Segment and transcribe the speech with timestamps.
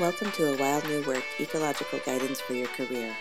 [0.00, 3.14] Welcome to A Wild New Work Ecological Guidance for Your Career.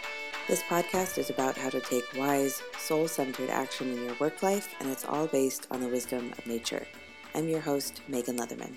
[0.47, 4.73] This podcast is about how to take wise, soul centered action in your work life,
[4.79, 6.87] and it's all based on the wisdom of nature.
[7.35, 8.75] I'm your host, Megan Leatherman.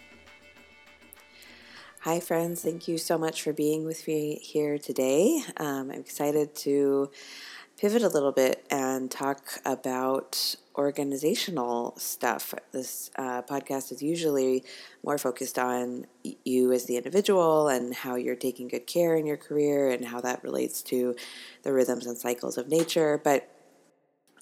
[2.01, 2.61] Hi, friends.
[2.61, 5.43] Thank you so much for being with me here today.
[5.57, 7.11] Um, I'm excited to
[7.79, 12.55] pivot a little bit and talk about organizational stuff.
[12.73, 14.65] This uh, podcast is usually
[15.05, 16.07] more focused on
[16.45, 20.21] you as the individual and how you're taking good care in your career and how
[20.23, 21.17] that relates to
[21.63, 23.21] the rhythms and cycles of nature.
[23.23, 23.49] But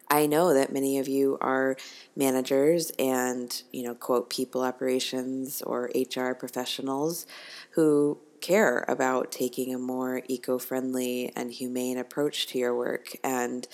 [0.09, 1.77] I know that many of you are
[2.15, 7.27] managers and, you know, quote, people operations or HR professionals
[7.71, 13.17] who care about taking a more eco friendly and humane approach to your work.
[13.25, 13.67] And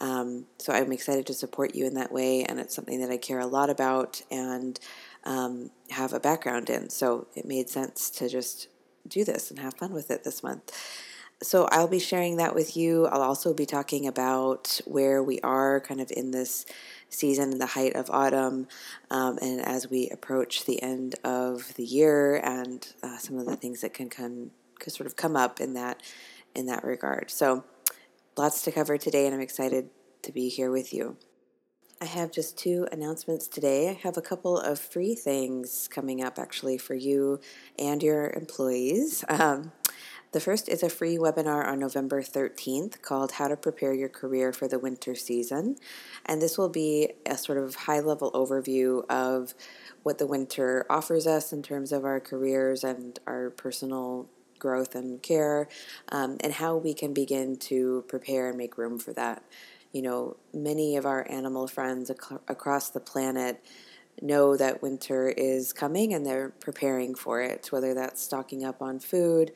[0.00, 2.44] um, so I'm excited to support you in that way.
[2.44, 4.78] And it's something that I care a lot about and
[5.24, 6.90] um, have a background in.
[6.90, 8.68] So it made sense to just
[9.06, 10.72] do this and have fun with it this month.
[11.42, 13.06] So I'll be sharing that with you.
[13.06, 16.66] I'll also be talking about where we are kind of in this
[17.10, 18.66] season the height of autumn
[19.10, 23.56] um, and as we approach the end of the year and uh, some of the
[23.56, 26.00] things that can come can sort of come up in that
[26.54, 27.64] in that regard so
[28.36, 29.88] lots to cover today and i'm excited
[30.22, 31.16] to be here with you
[32.00, 33.88] I have just two announcements today.
[33.88, 37.40] I have a couple of free things coming up actually for you
[37.76, 39.24] and your employees.
[39.28, 39.72] Um,
[40.32, 44.52] the first is a free webinar on November 13th called How to Prepare Your Career
[44.52, 45.76] for the Winter Season.
[46.26, 49.54] And this will be a sort of high level overview of
[50.02, 55.22] what the winter offers us in terms of our careers and our personal growth and
[55.22, 55.68] care,
[56.10, 59.42] um, and how we can begin to prepare and make room for that.
[59.92, 63.64] You know, many of our animal friends ac- across the planet
[64.20, 68.98] know that winter is coming and they're preparing for it, whether that's stocking up on
[68.98, 69.52] food,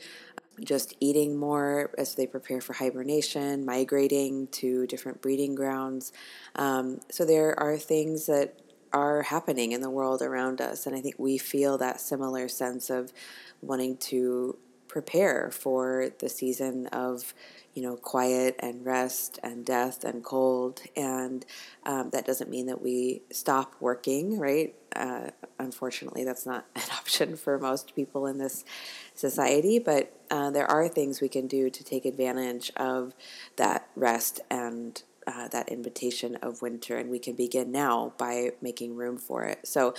[0.65, 6.13] just eating more as they prepare for hibernation, migrating to different breeding grounds.
[6.57, 8.61] Um, so there are things that
[8.93, 12.91] are happening in the world around us, and I think we feel that similar sense
[12.91, 13.13] of
[13.61, 14.57] wanting to
[14.93, 17.33] prepare for the season of
[17.73, 20.83] you know quiet and rest and death and cold.
[20.95, 21.47] And
[21.85, 24.75] um, that doesn't mean that we stop working right?
[24.95, 28.67] Uh, unfortunately that's not an option for most people in this
[29.15, 29.79] society.
[29.79, 33.15] But uh, there are things we can do to take advantage of
[33.57, 38.97] that rest and uh, that invitation of winter, and we can begin now by making
[38.97, 39.61] room for it.
[39.67, 39.95] So,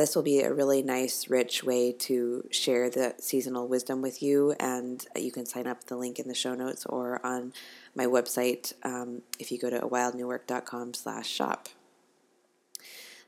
[0.00, 4.54] this will be a really nice, rich way to share the seasonal wisdom with you.
[4.58, 7.52] And you can sign up the link in the show notes or on
[7.94, 11.68] my website um, if you go to awildnewwork.com slash shop.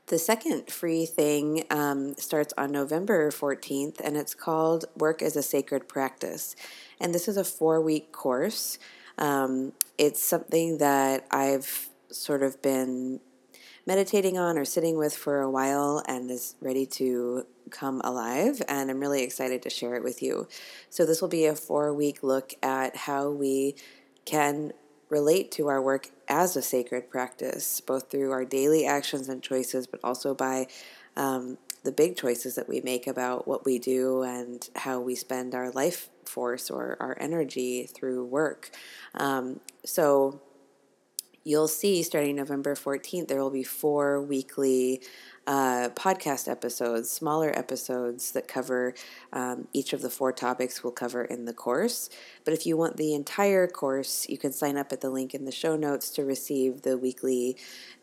[0.06, 5.42] The second free thing um, starts on November 14th, and it's called Work as a
[5.42, 6.56] Sacred Practice.
[6.98, 8.78] And this is a four week course.
[9.18, 13.20] Um, it's something that I've sort of been
[13.86, 18.62] meditating on or sitting with for a while and is ready to come alive.
[18.68, 20.48] And I'm really excited to share it with you.
[20.90, 23.74] So, this will be a four week look at how we
[24.24, 24.72] can
[25.08, 29.86] relate to our work as a sacred practice, both through our daily actions and choices,
[29.86, 30.66] but also by
[31.16, 35.54] um, the big choices that we make about what we do and how we spend
[35.54, 38.70] our life force or our energy through work.
[39.14, 40.40] Um, so,
[41.44, 45.00] you'll see starting November 14th, there will be four weekly
[45.46, 48.94] uh, podcast episodes, smaller episodes that cover
[49.32, 52.08] um, each of the four topics we'll cover in the course.
[52.44, 55.44] But if you want the entire course, you can sign up at the link in
[55.44, 57.56] the show notes to receive the weekly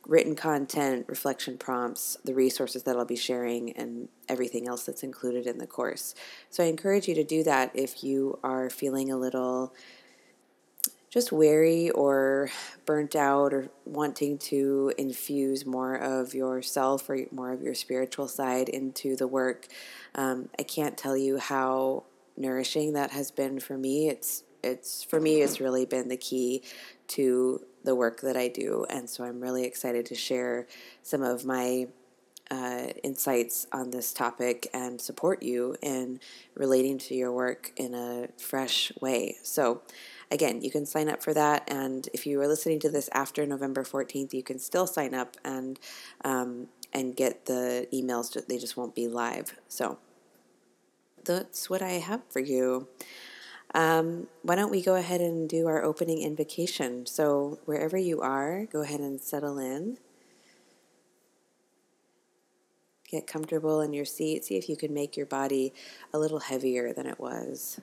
[0.05, 5.47] written content, reflection prompts, the resources that I'll be sharing, and everything else that's included
[5.47, 6.15] in the course.
[6.49, 9.73] So I encourage you to do that if you are feeling a little
[11.09, 12.49] just weary or
[12.85, 18.69] burnt out or wanting to infuse more of yourself or more of your spiritual side
[18.69, 19.67] into the work,
[20.15, 22.03] um, I can't tell you how
[22.37, 24.09] nourishing that has been for me.
[24.09, 26.63] It's it's for me it's really been the key
[27.07, 30.67] to the work that I do, and so I'm really excited to share
[31.01, 31.87] some of my
[32.51, 36.19] uh, insights on this topic and support you in
[36.55, 39.37] relating to your work in a fresh way.
[39.43, 39.81] So
[40.31, 41.63] again, you can sign up for that.
[41.67, 45.37] And if you are listening to this after November 14th, you can still sign up
[45.43, 45.79] and,
[46.23, 48.45] um, and get the emails.
[48.47, 49.55] They just won't be live.
[49.67, 49.99] So
[51.23, 52.87] that's what I have for you.
[53.73, 57.05] Um, why don't we go ahead and do our opening invocation?
[57.05, 59.99] So, wherever you are, go ahead and settle in.
[63.07, 64.45] Get comfortable in your seat.
[64.45, 65.73] See if you can make your body
[66.11, 67.79] a little heavier than it was.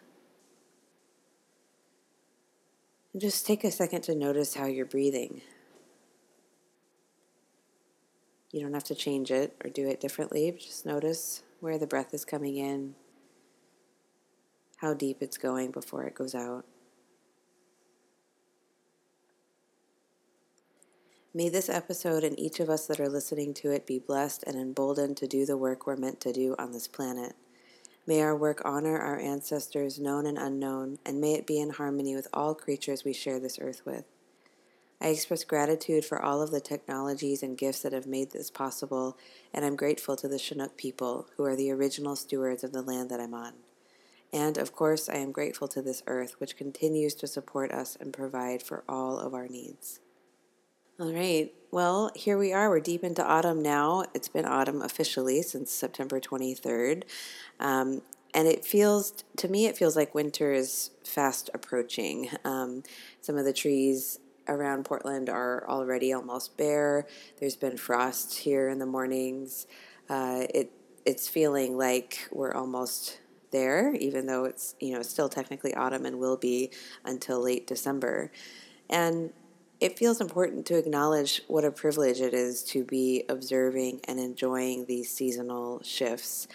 [3.05, 5.40] And just take a second to notice how you're breathing.
[8.52, 10.54] You don't have to change it or do it differently.
[10.58, 12.94] Just notice where the breath is coming in,
[14.78, 16.64] how deep it's going before it goes out.
[21.34, 24.56] May this episode and each of us that are listening to it be blessed and
[24.56, 27.34] emboldened to do the work we're meant to do on this planet.
[28.08, 32.14] May our work honor our ancestors, known and unknown, and may it be in harmony
[32.14, 34.04] with all creatures we share this earth with.
[35.00, 39.18] I express gratitude for all of the technologies and gifts that have made this possible,
[39.52, 43.10] and I'm grateful to the Chinook people, who are the original stewards of the land
[43.10, 43.54] that I'm on.
[44.32, 48.12] And of course, I am grateful to this earth, which continues to support us and
[48.12, 49.98] provide for all of our needs.
[50.98, 51.52] All right.
[51.70, 52.70] Well, here we are.
[52.70, 54.06] We're deep into autumn now.
[54.14, 57.02] It's been autumn officially since September 23rd.
[57.60, 58.00] Um,
[58.32, 62.30] and it feels, to me, it feels like winter is fast approaching.
[62.46, 62.82] Um,
[63.20, 67.06] some of the trees around Portland are already almost bare.
[67.40, 69.66] There's been frost here in the mornings.
[70.08, 70.72] Uh, it
[71.04, 73.20] it's feeling like we're almost
[73.50, 76.70] there, even though it's you know still technically autumn and will be
[77.04, 78.32] until late December.
[78.88, 79.32] And
[79.80, 84.86] it feels important to acknowledge what a privilege it is to be observing and enjoying
[84.86, 86.48] these seasonal shifts.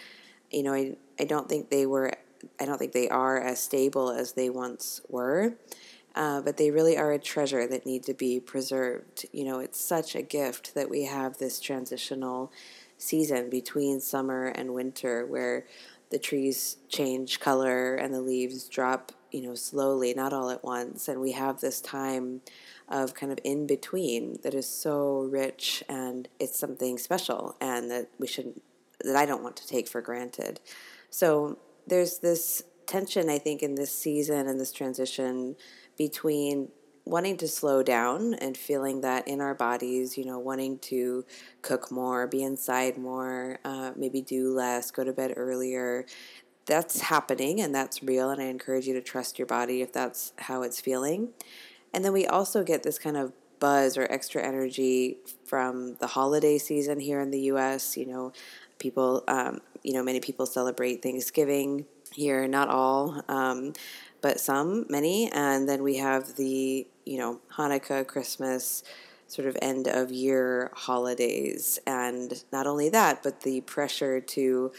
[0.50, 2.12] You know, I, I don't think they were,
[2.60, 5.54] I don't think they are as stable as they once were,
[6.16, 9.26] uh, but they really are a treasure that need to be preserved.
[9.32, 12.52] You know, it's such a gift that we have this transitional
[12.98, 15.64] season between summer and winter where
[16.10, 21.08] the trees change color and the leaves drop, you know, slowly, not all at once.
[21.08, 22.42] And we have this time
[22.92, 28.08] of kind of in between that is so rich and it's something special and that
[28.18, 28.62] we shouldn't,
[29.02, 30.60] that I don't want to take for granted.
[31.10, 35.56] So there's this tension I think in this season and this transition
[35.96, 36.68] between
[37.04, 41.24] wanting to slow down and feeling that in our bodies, you know, wanting to
[41.62, 46.06] cook more, be inside more, uh, maybe do less, go to bed earlier.
[46.66, 50.32] That's happening and that's real, and I encourage you to trust your body if that's
[50.38, 51.30] how it's feeling.
[51.92, 56.58] And then we also get this kind of buzz or extra energy from the holiday
[56.58, 57.96] season here in the US.
[57.96, 58.32] You know,
[58.78, 63.72] people, um, you know, many people celebrate Thanksgiving here, not all, um,
[64.20, 65.30] but some, many.
[65.32, 68.82] And then we have the, you know, Hanukkah, Christmas,
[69.28, 71.78] sort of end of year holidays.
[71.86, 74.72] And not only that, but the pressure to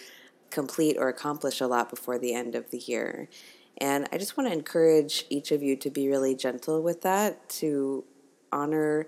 [0.50, 3.28] complete or accomplish a lot before the end of the year.
[3.80, 7.50] And I just want to encourage each of you to be really gentle with that,
[7.50, 8.04] to
[8.52, 9.08] honor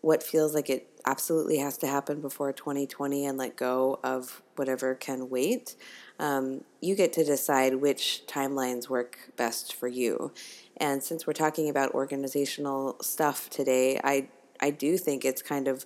[0.00, 4.94] what feels like it absolutely has to happen before 2020 and let go of whatever
[4.94, 5.76] can wait.
[6.18, 10.32] Um, you get to decide which timelines work best for you.
[10.76, 14.28] And since we're talking about organizational stuff today, I
[14.60, 15.84] I do think it's kind of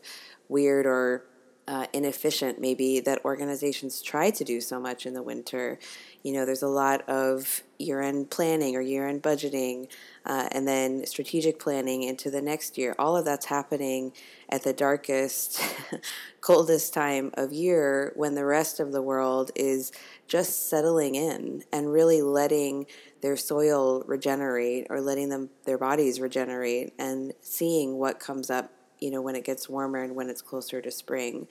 [0.48, 1.24] weird or
[1.68, 5.78] uh, inefficient, maybe, that organizations try to do so much in the winter.
[6.22, 9.86] You know, there's a lot of year end planning or year end budgeting,
[10.24, 12.94] uh, and then strategic planning into the next year.
[12.98, 14.12] All of that's happening
[14.48, 15.60] at the darkest,
[16.40, 19.92] coldest time of year when the rest of the world is
[20.26, 22.86] just settling in and really letting
[23.20, 29.10] their soil regenerate or letting them their bodies regenerate and seeing what comes up you
[29.10, 31.46] know, when it gets warmer and when it's closer to spring.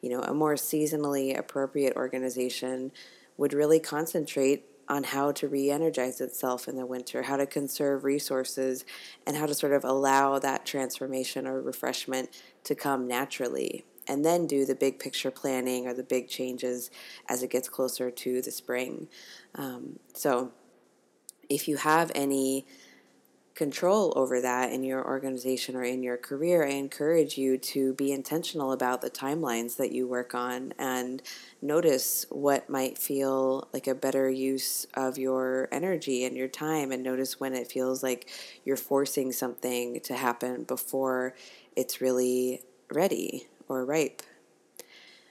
[0.00, 2.92] You know, a more seasonally appropriate organization
[3.36, 8.04] would really concentrate on how to re energize itself in the winter, how to conserve
[8.04, 8.84] resources,
[9.26, 12.30] and how to sort of allow that transformation or refreshment
[12.64, 13.84] to come naturally.
[14.10, 16.90] And then do the big picture planning or the big changes
[17.28, 19.08] as it gets closer to the spring.
[19.54, 20.52] Um, so,
[21.50, 22.66] if you have any
[23.58, 28.12] control over that in your organization or in your career, I encourage you to be
[28.12, 31.20] intentional about the timelines that you work on and
[31.60, 37.02] notice what might feel like a better use of your energy and your time, and
[37.02, 38.30] notice when it feels like
[38.64, 41.34] you're forcing something to happen before
[41.74, 42.62] it's really
[42.92, 44.22] ready or ripe.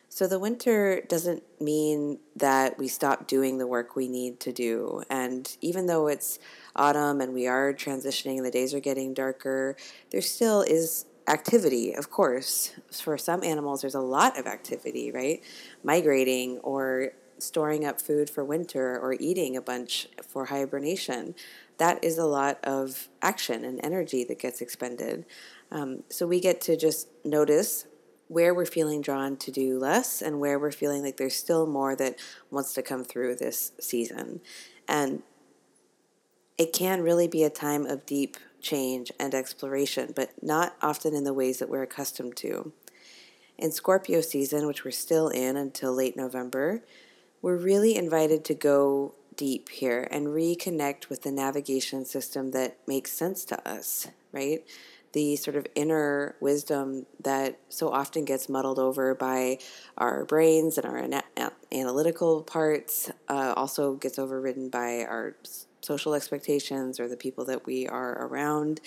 [0.10, 5.04] So the winter doesn't mean that we stop doing the work we need to do.
[5.10, 6.40] And even though it's
[6.76, 9.76] autumn and we are transitioning, and the days are getting darker,
[10.12, 12.74] there still is activity, of course.
[12.92, 15.44] For some animals, there's a lot of activity, right?
[15.84, 21.36] Migrating or storing up food for winter or eating a bunch for hibernation.
[21.78, 25.26] That is a lot of action and energy that gets expended.
[25.72, 27.86] Um, so we get to just notice
[28.28, 31.96] where we're feeling drawn to do less and where we're feeling like there's still more
[31.96, 32.18] that
[32.52, 34.42] wants to come through this season.
[34.88, 35.24] And
[36.58, 41.24] it can really be a time of deep change and exploration, but not often in
[41.24, 42.72] the ways that we're accustomed to.
[43.58, 46.84] In Scorpio season, which we're still in until late November,
[47.42, 53.12] we're really invited to go deep here and reconnect with the navigation system that makes
[53.12, 54.66] sense to us, right?
[55.18, 59.58] The sort of inner wisdom that so often gets muddled over by
[59.98, 61.24] our brains and our ana-
[61.72, 65.36] analytical parts, uh, also gets overridden by our
[65.82, 68.80] social expectations or the people that we are around.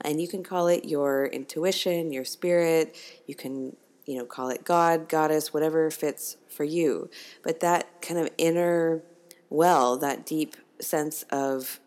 [0.00, 2.96] And you can call it your intuition, your spirit.
[3.26, 3.76] You can,
[4.06, 7.10] you know, call it God, goddess, whatever fits for you.
[7.42, 9.02] But that kind of inner
[9.50, 11.78] well, that deep sense of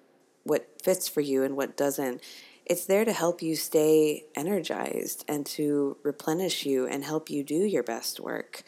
[0.43, 2.21] what fits for you and what doesn't,
[2.69, 7.55] it's there to help you stay energized and to replenish you and help you do
[7.55, 8.63] your best work.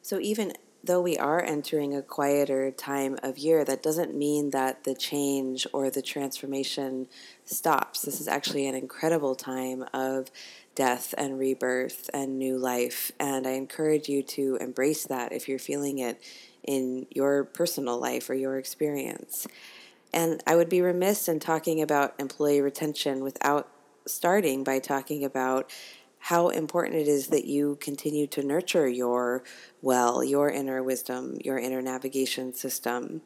[0.00, 4.84] So even though we are entering a quieter time of year, that doesn't mean that
[4.84, 7.06] the change or the transformation
[7.44, 8.02] stops.
[8.02, 10.30] This is actually an incredible time of
[10.74, 13.12] death and rebirth and new life.
[13.20, 16.20] And I encourage you to embrace that if you're feeling it
[16.64, 19.46] in your personal life or your experience.
[20.12, 23.68] And I would be remiss in talking about employee retention without
[24.06, 25.70] starting by talking about
[26.18, 29.42] how important it is that you continue to nurture your
[29.80, 33.22] well, your inner wisdom, your inner navigation system.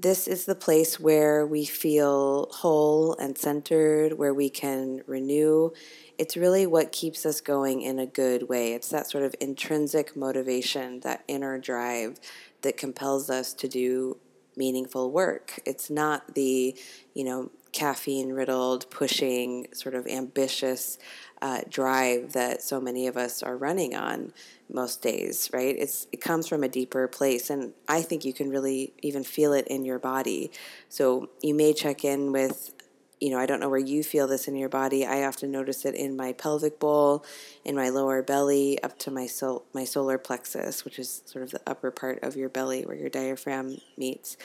[0.00, 5.70] This is the place where we feel whole and centered, where we can renew.
[6.16, 8.74] It's really what keeps us going in a good way.
[8.74, 12.20] It's that sort of intrinsic motivation, that inner drive
[12.62, 14.18] that compels us to do
[14.58, 15.60] meaningful work.
[15.64, 16.76] It's not the,
[17.14, 20.98] you know, caffeine riddled, pushing, sort of ambitious
[21.40, 24.32] uh, drive that so many of us are running on
[24.70, 25.76] most days, right?
[25.78, 29.52] It's it comes from a deeper place, and I think you can really even feel
[29.52, 30.50] it in your body.
[30.88, 32.74] So you may check in with,
[33.20, 35.04] you know, I don't know where you feel this in your body.
[35.04, 37.24] I often notice it in my pelvic bowl,
[37.64, 41.50] in my lower belly, up to my sol- my solar plexus, which is sort of
[41.50, 44.36] the upper part of your belly where your diaphragm meets.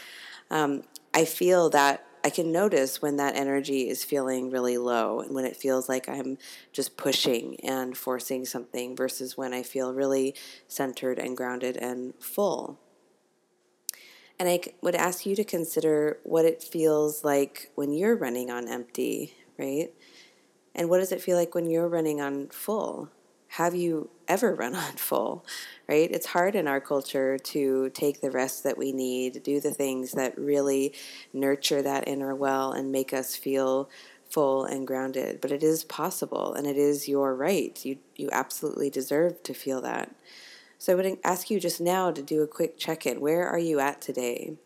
[0.49, 5.35] Um, I feel that I can notice when that energy is feeling really low and
[5.35, 6.37] when it feels like I'm
[6.71, 10.33] just pushing and forcing something versus when I feel really
[10.69, 12.79] centered and grounded and full.
[14.43, 18.67] And I would ask you to consider what it feels like when you're running on
[18.67, 19.89] empty, right?
[20.75, 23.07] And what does it feel like when you're running on full?
[23.47, 25.45] Have you ever run on full?
[25.87, 26.11] right?
[26.11, 30.11] It's hard in our culture to take the rest that we need, do the things
[30.11, 30.93] that really
[31.31, 33.89] nurture that inner well and make us feel
[34.29, 35.39] full and grounded.
[35.39, 37.79] But it is possible and it is your right.
[37.85, 40.13] You you absolutely deserve to feel that.
[40.83, 43.21] So I would ask you just now to do a quick check-in.
[43.21, 44.57] Where are you at today?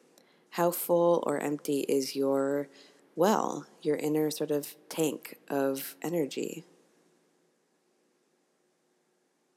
[0.49, 2.69] How full or empty is your
[3.15, 6.65] well, your inner sort of tank of energy?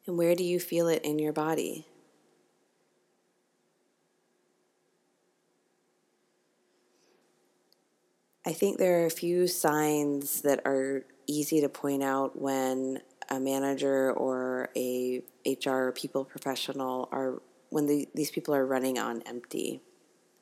[0.07, 1.87] And where do you feel it in your body?
[8.45, 13.39] I think there are a few signs that are easy to point out when a
[13.39, 19.81] manager or a HR people professional are when the, these people are running on empty.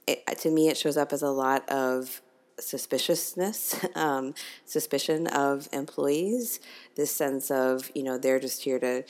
[0.07, 2.23] It, to me, it shows up as a lot of
[2.59, 6.61] suspiciousness, um, suspicion of employees.
[6.97, 9.05] This sense of you know they're just here to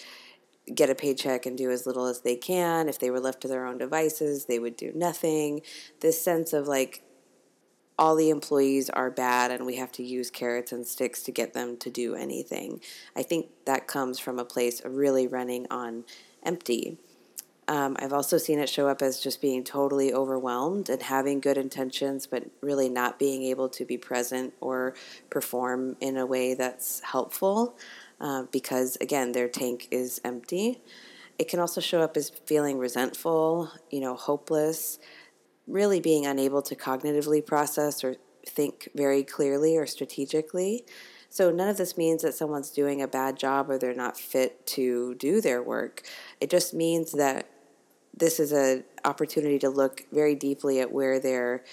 [0.75, 2.89] get a paycheck and do as little as they can.
[2.89, 5.63] If they were left to their own devices, they would do nothing.
[6.01, 7.03] This sense of like
[7.99, 11.53] all the employees are bad and we have to use carrots and sticks to get
[11.53, 12.81] them to do anything.
[13.17, 16.05] I think that comes from a place of really running on
[16.43, 16.99] empty.
[17.67, 21.59] Um, I've also seen it show up as just being totally overwhelmed and having good
[21.59, 24.95] intentions, but really not being able to be present or
[25.29, 27.77] perform in a way that's helpful
[28.23, 30.81] uh, because, again, their tank is empty.
[31.39, 34.99] It can also show up as feeling resentful, you know, hopeless,
[35.69, 40.85] really being unable to cognitively process or think very clearly or strategically.
[41.31, 44.67] So, none of this means that someone's doing a bad job or they're not fit
[44.69, 46.03] to do their work.
[46.41, 47.51] It just means that
[48.17, 51.65] this is an opportunity to look very deeply at where their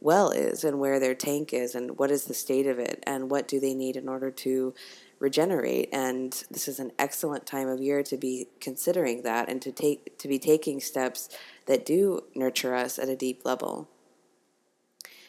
[0.00, 3.30] well is and where their tank is and what is the state of it and
[3.30, 4.74] what do they need in order to
[5.20, 9.70] regenerate and this is an excellent time of year to be considering that and to
[9.70, 11.28] take to be taking steps
[11.66, 13.88] that do nurture us at a deep level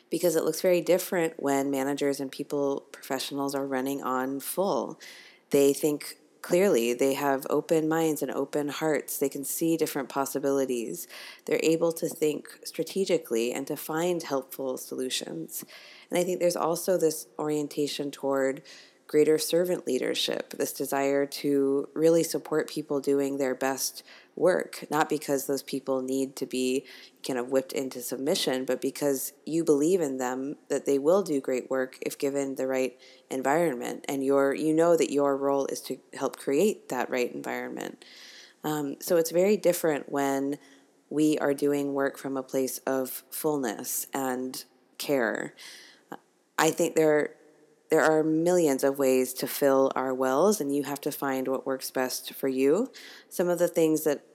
[0.10, 5.00] because it looks very different when managers and people professionals are running on full
[5.54, 6.94] they think clearly.
[6.94, 9.18] They have open minds and open hearts.
[9.18, 11.08] They can see different possibilities.
[11.46, 15.64] They're able to think strategically and to find helpful solutions.
[16.10, 18.62] And I think there's also this orientation toward
[19.14, 24.02] greater servant leadership, this desire to really support people doing their best
[24.36, 26.84] work, not because those people need to be
[27.24, 31.40] kind of whipped into submission, but because you believe in them that they will do
[31.40, 32.98] great work if given the right
[33.30, 38.04] environment, and your you know that your role is to help create that right environment.
[38.64, 40.58] Um, so it's very different when
[41.12, 44.64] we are doing work from a place of fullness and
[44.98, 45.54] care.
[46.58, 47.36] I think there
[47.94, 51.64] there are millions of ways to fill our wells, and you have to find what
[51.64, 52.92] works best for you.
[53.30, 54.26] Some of the things that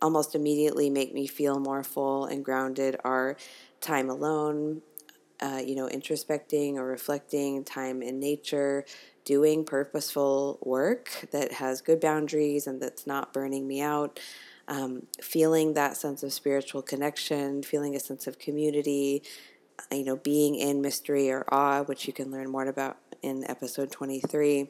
[0.00, 3.36] almost immediately make me feel more full and grounded are
[3.80, 4.80] time alone,
[5.40, 8.84] uh, you know, introspecting or reflecting, time in nature,
[9.24, 14.20] doing purposeful work that has good boundaries and that's not burning me out.
[14.68, 19.24] Um, feeling that sense of spiritual connection, feeling a sense of community,
[19.90, 23.90] you know, being in mystery or awe, which you can learn more about in episode
[23.90, 24.68] 23.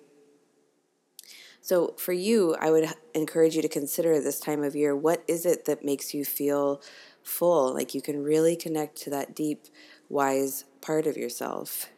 [1.60, 5.46] So, for you, I would encourage you to consider this time of year what is
[5.46, 6.82] it that makes you feel
[7.22, 7.72] full?
[7.72, 9.64] Like you can really connect to that deep,
[10.08, 11.88] wise part of yourself.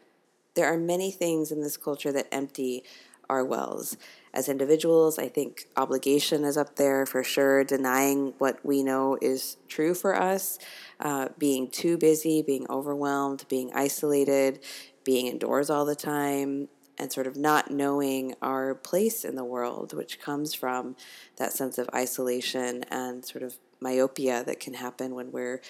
[0.54, 2.84] There are many things in this culture that empty
[3.28, 3.96] our wells.
[4.32, 9.56] As individuals, I think obligation is up there for sure, denying what we know is
[9.68, 10.58] true for us.
[11.00, 14.60] Uh, being too busy, being overwhelmed, being isolated,
[15.04, 16.68] being indoors all the time,
[16.98, 20.96] and sort of not knowing our place in the world, which comes from
[21.36, 25.60] that sense of isolation and sort of myopia that can happen when we're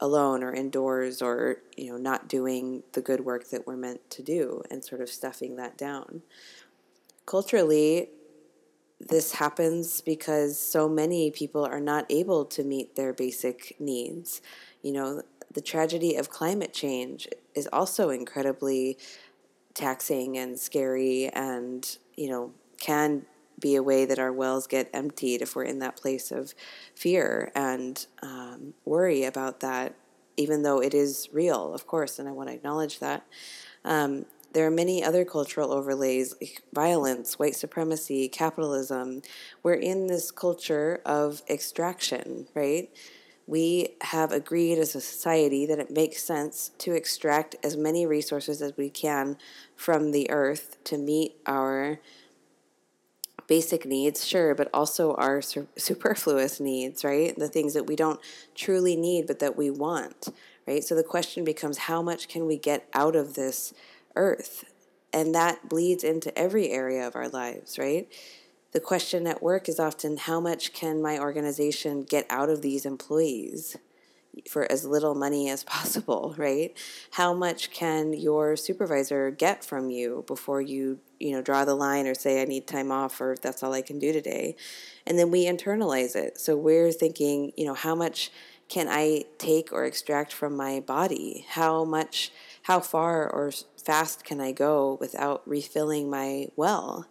[0.00, 4.22] alone or indoors or you know not doing the good work that we're meant to
[4.22, 6.22] do and sort of stuffing that down
[7.26, 8.10] culturally
[9.00, 14.40] this happens because so many people are not able to meet their basic needs
[14.84, 15.22] you know,
[15.52, 18.98] the tragedy of climate change is also incredibly
[19.72, 23.24] taxing and scary and, you know, can
[23.58, 26.54] be a way that our wells get emptied if we're in that place of
[26.94, 29.94] fear and um, worry about that,
[30.36, 33.24] even though it is real, of course, and I want to acknowledge that.
[33.86, 39.22] Um, there are many other cultural overlays like violence, white supremacy, capitalism.
[39.62, 42.88] We're in this culture of extraction, right?
[43.46, 48.62] we have agreed as a society that it makes sense to extract as many resources
[48.62, 49.36] as we can
[49.76, 52.00] from the earth to meet our
[53.46, 57.38] basic needs, sure, but also our superfluous needs, right?
[57.38, 58.18] The things that we don't
[58.54, 60.28] truly need but that we want,
[60.66, 60.82] right?
[60.82, 63.74] So the question becomes how much can we get out of this
[64.16, 64.64] earth?
[65.12, 68.08] And that bleeds into every area of our lives, right?
[68.72, 72.84] The question at work is often how much can my organization get out of these
[72.84, 73.76] employees
[74.50, 76.76] for as little money as possible, right?
[77.12, 82.06] How much can your supervisor get from you before you, you know, draw the line
[82.06, 84.56] or say I need time off or that's all I can do today?
[85.06, 86.40] And then we internalize it.
[86.40, 88.30] So we're thinking, you know, how much
[88.68, 91.46] can I take or extract from my body?
[91.48, 92.32] How much
[92.64, 97.06] how far or fast can I go without refilling my well?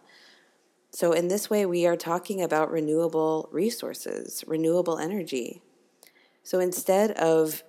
[0.90, 5.62] So, in this way, we are talking about renewable resources, renewable energy.
[6.44, 7.64] So, instead of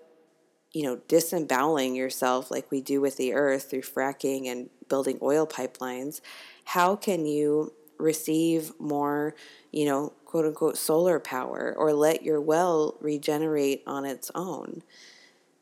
[0.75, 5.47] you know, disemboweling yourself like we do with the earth through fracking and building oil
[5.47, 6.19] pipelines,
[6.65, 9.35] how can you receive more,
[9.71, 14.83] you know, quote unquote solar power or let your well regenerate on its own?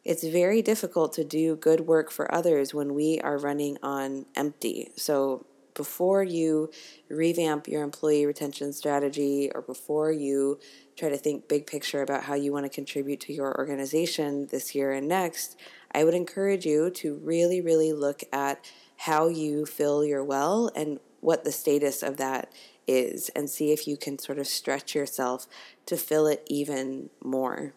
[0.04, 4.92] It's very difficult to do good work for others when we are running on empty.
[4.98, 6.70] So, before you
[7.10, 10.60] revamp your employee retention strategy or before you
[10.96, 14.76] try to think big picture about how you want to contribute to your organization this
[14.76, 15.58] year and next,
[15.92, 21.00] I would encourage you to really, really look at how you fill your well and
[21.22, 22.52] what the status of that
[22.86, 25.48] is and see if you can sort of stretch yourself
[25.86, 27.74] to fill it even more.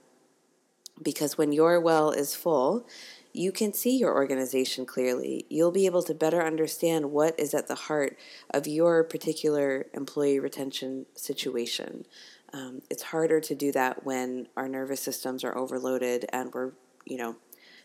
[1.03, 2.87] Because when your well is full,
[3.33, 5.45] you can see your organization clearly.
[5.51, 8.17] You'll be able to better understand what is at the heart
[8.51, 12.07] of your particular employee retention situation.
[12.55, 16.73] Um, it's harder to do that when our nervous systems are overloaded and we're,
[17.05, 17.37] you know,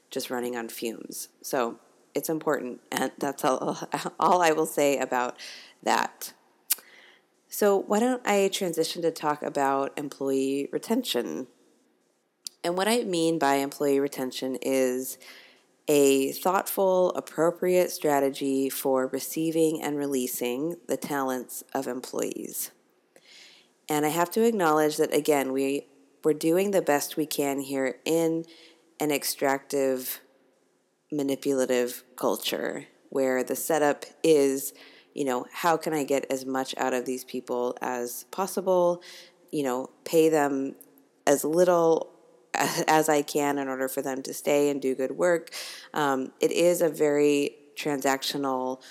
[0.10, 1.28] just running on fumes.
[1.42, 1.80] So
[2.16, 3.78] it's important, and that's all,
[4.20, 5.38] all I will say about
[5.84, 6.34] that.
[7.50, 11.48] So, why don't I transition to talk about employee retention?
[12.64, 15.18] And what I mean by employee retention is
[15.88, 22.72] a thoughtful, appropriate strategy for receiving and releasing the talents of employees.
[23.90, 25.88] And I have to acknowledge that again, we
[26.24, 28.46] we're doing the best we can here in
[29.00, 30.22] an extractive,
[31.12, 34.72] manipulative culture where the setup is,
[35.16, 39.02] you know, how can I get as much out of these people as possible?
[39.52, 40.76] You know, pay them
[41.26, 42.11] as little
[42.88, 45.50] as I can in order for them to stay and do good work.
[45.94, 48.82] Um, it is a very transactional,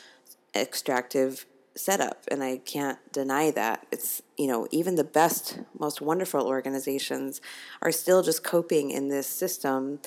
[0.54, 3.86] extractive setup, and I can't deny that.
[3.92, 7.40] It's, you know, even the best, most wonderful organizations
[7.82, 10.00] are still just coping in this system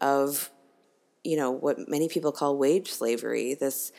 [0.00, 0.50] of,
[1.22, 3.54] you know, what many people call wage slavery.
[3.54, 3.92] This,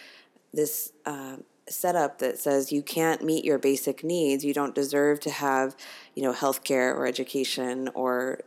[0.54, 1.38] this, uh,
[1.70, 5.74] setup that says you can't meet your basic needs you don't deserve to have
[6.16, 8.42] you know healthcare or education or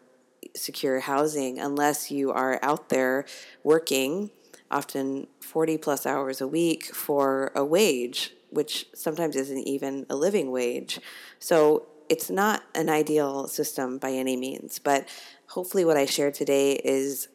[0.56, 3.24] secure housing unless you are out there
[3.62, 4.30] working
[4.70, 10.50] often 40 plus hours a week for a wage, which sometimes isn't even a living
[10.50, 11.00] wage.
[11.38, 15.08] So it's not an ideal system by any means, but
[15.48, 17.28] hopefully, what I shared today is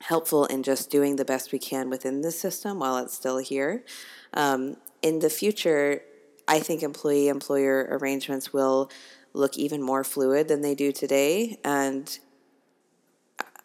[0.00, 3.84] helpful in just doing the best we can within the system while it's still here.
[4.34, 6.02] Um, in the future,
[6.48, 8.90] I think employee employer arrangements will
[9.34, 11.58] look even more fluid than they do today.
[11.64, 12.18] And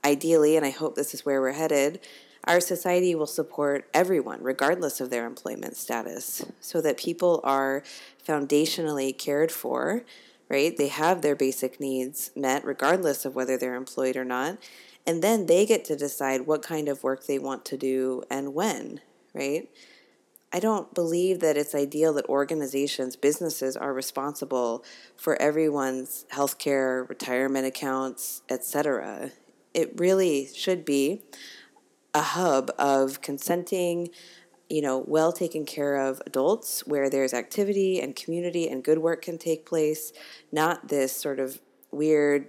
[0.03, 1.99] ideally, and I hope this is where we're headed,
[2.45, 7.83] our society will support everyone, regardless of their employment status, so that people are
[8.25, 10.03] foundationally cared for,
[10.47, 10.77] right?
[10.77, 14.57] They have their basic needs met, regardless of whether they're employed or not.
[15.05, 18.53] And then they get to decide what kind of work they want to do and
[18.53, 19.01] when,
[19.33, 19.69] right?
[20.53, 24.83] I don't believe that it's ideal that organizations, businesses are responsible
[25.17, 29.31] for everyone's healthcare, retirement accounts, etc.
[29.73, 31.21] It really should be
[32.13, 34.09] a hub of consenting,
[34.69, 39.23] you know, well taken care of adults where there's activity and community and good work
[39.23, 40.13] can take place,
[40.51, 41.59] not this sort of
[41.91, 42.47] weird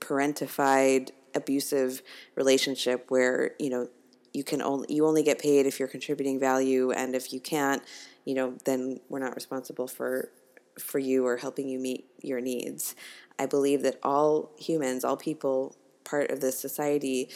[0.00, 2.02] parentified abusive
[2.36, 3.88] relationship where, you know,
[4.32, 7.82] you can only you only get paid if you're contributing value and if you can't
[8.24, 10.30] you know then we're not responsible for
[10.78, 12.94] for you or helping you meet your needs.
[13.38, 17.28] I believe that all humans all people part of this society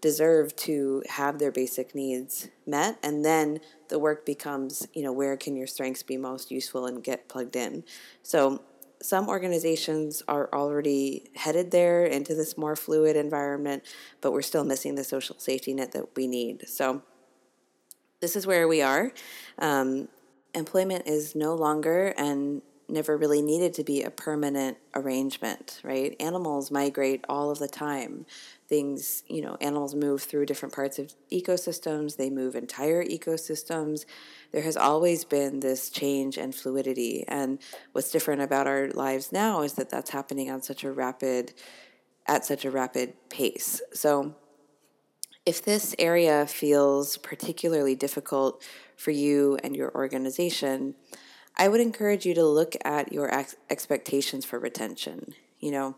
[0.00, 5.36] deserve to have their basic needs met and then the work becomes you know where
[5.36, 7.84] can your strengths be most useful and get plugged in.
[8.22, 8.62] So
[9.04, 13.82] some organizations are already headed there into this more fluid environment,
[14.22, 16.66] but we're still missing the social safety net that we need.
[16.66, 17.02] So,
[18.20, 19.12] this is where we are.
[19.58, 20.08] Um,
[20.54, 26.16] employment is no longer and never really needed to be a permanent arrangement, right?
[26.18, 28.24] Animals migrate all of the time.
[28.68, 34.06] Things, you know, animals move through different parts of ecosystems, they move entire ecosystems.
[34.54, 37.24] There has always been this change and fluidity.
[37.26, 37.58] And
[37.90, 41.54] what's different about our lives now is that that's happening on such a rapid
[42.28, 43.82] at such a rapid pace.
[43.94, 44.36] So
[45.44, 48.62] if this area feels particularly difficult
[48.96, 50.94] for you and your organization,
[51.56, 55.34] I would encourage you to look at your ex- expectations for retention.
[55.58, 55.96] You know,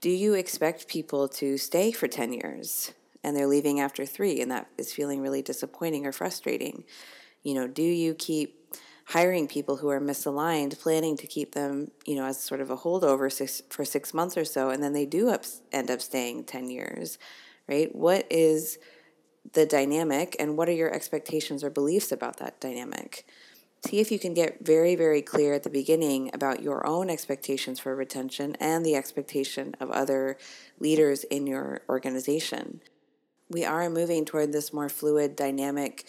[0.00, 4.50] do you expect people to stay for 10 years and they're leaving after three and
[4.50, 6.84] that is feeling really disappointing or frustrating?
[7.42, 8.54] You know, do you keep
[9.06, 12.76] hiring people who are misaligned, planning to keep them, you know, as sort of a
[12.76, 16.44] holdover six, for six months or so, and then they do up, end up staying
[16.44, 17.18] 10 years,
[17.66, 17.94] right?
[17.94, 18.78] What is
[19.54, 23.24] the dynamic and what are your expectations or beliefs about that dynamic?
[23.86, 27.78] see if you can get very, very clear at the beginning about your own expectations
[27.78, 30.36] for retention and the expectation of other
[30.80, 32.80] leaders in your organization.
[33.48, 36.06] We are moving toward this more fluid, dynamic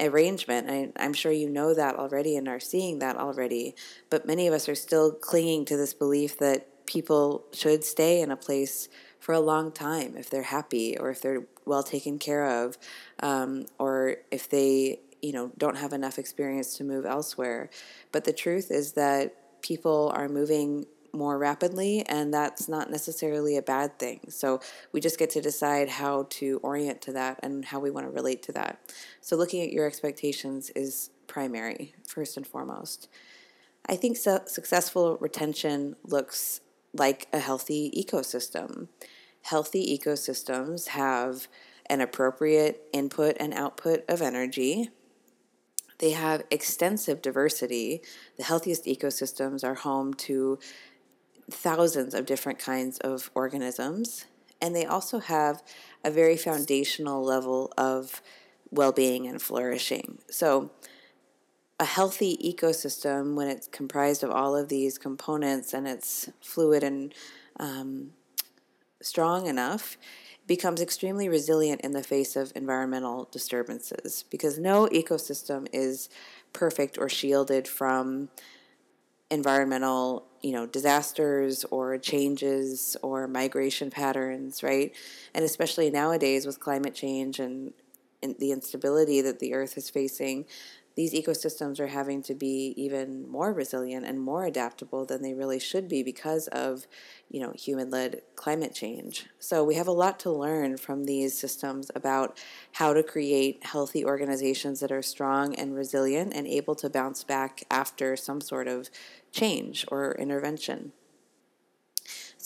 [0.00, 0.70] arrangement.
[0.70, 3.74] I, I'm sure you know that already and are seeing that already,
[4.10, 8.30] but many of us are still clinging to this belief that people should stay in
[8.30, 8.88] a place
[9.20, 12.78] for a long time if they're happy or if they're well taken care of
[13.20, 17.68] um, or if they you know don't have enough experience to move elsewhere
[18.10, 23.62] but the truth is that people are moving more rapidly and that's not necessarily a
[23.62, 24.20] bad thing.
[24.28, 24.60] So
[24.92, 28.10] we just get to decide how to orient to that and how we want to
[28.10, 28.80] relate to that.
[29.20, 33.08] So looking at your expectations is primary first and foremost.
[33.86, 36.60] I think so successful retention looks
[36.92, 38.88] like a healthy ecosystem.
[39.42, 41.48] Healthy ecosystems have
[41.88, 44.90] an appropriate input and output of energy.
[45.98, 48.02] They have extensive diversity.
[48.36, 50.58] The healthiest ecosystems are home to
[51.50, 54.26] thousands of different kinds of organisms,
[54.60, 55.62] And they also have
[56.04, 58.20] a very foundational level of
[58.70, 60.18] well being and flourishing.
[60.28, 60.70] So,
[61.80, 67.14] a healthy ecosystem, when it's comprised of all of these components and it's fluid and
[67.60, 68.10] um,
[69.00, 69.96] strong enough,
[70.48, 76.08] becomes extremely resilient in the face of environmental disturbances because no ecosystem is
[76.52, 78.28] perfect or shielded from
[79.30, 84.92] environmental you know disasters or changes or migration patterns right?
[85.34, 87.72] And especially nowadays with climate change and,
[88.22, 90.46] and the instability that the earth is facing
[90.98, 95.60] these ecosystems are having to be even more resilient and more adaptable than they really
[95.60, 96.88] should be because of,
[97.30, 99.26] you know, human-led climate change.
[99.38, 102.36] So we have a lot to learn from these systems about
[102.72, 107.62] how to create healthy organizations that are strong and resilient and able to bounce back
[107.70, 108.90] after some sort of
[109.30, 110.90] change or intervention.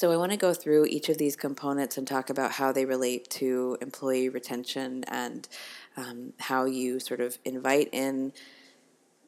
[0.02, 2.84] So, I want to go through each of these components and talk about how they
[2.84, 5.46] relate to employee retention and
[5.96, 8.32] um, how you sort of invite in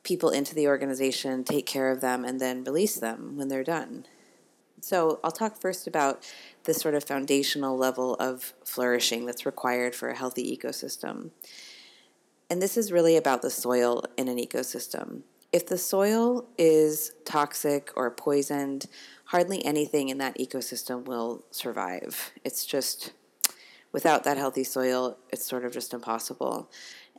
[0.02, 4.06] people into the organization, take care of them, and then release them when they're done.
[4.80, 6.28] So, I'll talk first about
[6.64, 11.30] the sort of foundational level of flourishing that's required for a healthy ecosystem.
[12.50, 15.22] And this is really about the soil in an ecosystem.
[15.54, 18.86] If the soil is toxic or poisoned,
[19.26, 22.32] hardly anything in that ecosystem will survive.
[22.44, 23.12] It's just
[23.92, 26.68] without that healthy soil, it's sort of just impossible.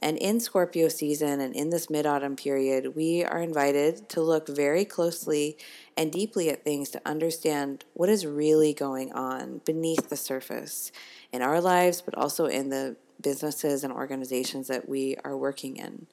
[0.01, 4.49] And in Scorpio season and in this mid autumn period, we are invited to look
[4.49, 5.57] very closely
[5.95, 10.91] and deeply at things to understand what is really going on beneath the surface
[11.31, 16.07] in our lives, but also in the businesses and organizations that we are working in.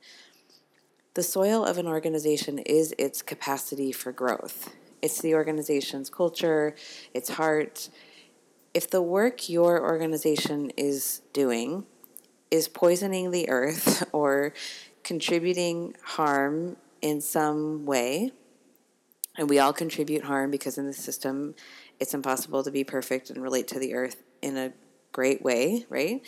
[1.14, 4.75] The soil of an organization is its capacity for growth.
[5.03, 6.75] It's the organization's culture,
[7.12, 7.90] its heart,
[8.72, 11.85] if the work your organization is doing
[12.51, 14.55] is poisoning the earth or
[15.03, 18.33] contributing harm in some way,
[19.37, 21.55] and we all contribute harm because in the system
[21.98, 24.72] it's impossible to be perfect and relate to the earth in a
[25.12, 26.22] great way, right?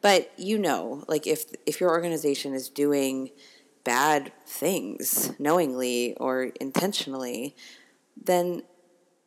[0.00, 3.30] But you know, like if if your organization is doing
[3.84, 7.56] bad things knowingly or intentionally,
[8.22, 8.62] then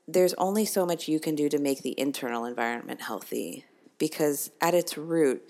[0.07, 3.65] there's only so much you can do to make the internal environment healthy
[3.97, 5.41] because at its root,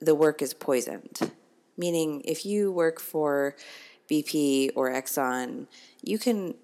[0.00, 1.30] the work is poisoned.
[1.76, 3.54] Meaning, if you work for
[4.10, 5.66] BP or Exxon,
[6.02, 6.54] you can,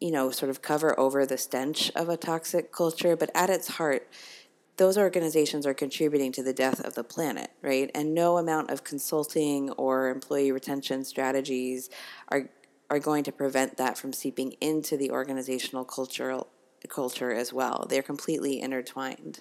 [0.00, 3.68] you know, sort of cover over the stench of a toxic culture, but at its
[3.68, 4.08] heart,
[4.76, 7.90] those organizations are contributing to the death of the planet, right?
[7.94, 11.90] And no amount of consulting or employee retention strategies
[12.28, 12.48] are
[12.90, 16.48] are going to prevent that from seeping into the organizational cultural
[16.88, 17.86] culture as well.
[17.88, 19.40] They're completely intertwined.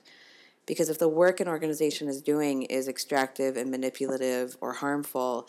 [0.65, 5.47] Because if the work an organization is doing is extractive and manipulative or harmful,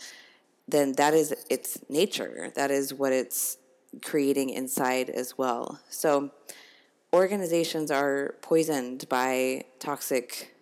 [0.67, 2.51] then that is its nature.
[2.57, 3.59] That is what it's
[4.03, 5.81] creating inside as well.
[5.89, 6.31] So
[7.15, 10.55] organizations are poisoned by toxic